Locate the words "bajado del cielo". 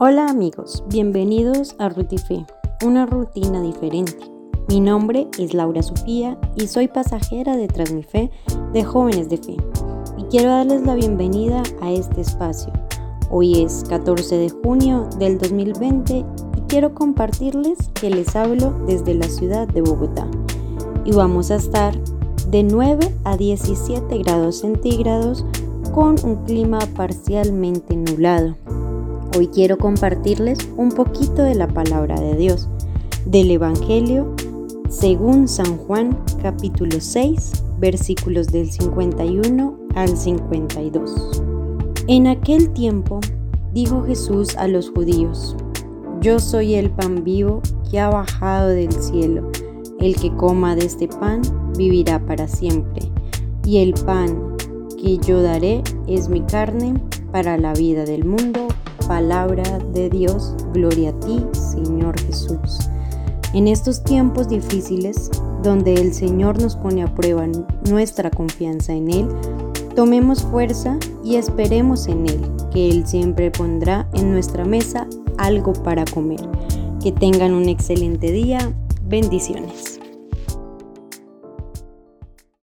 48.10-49.50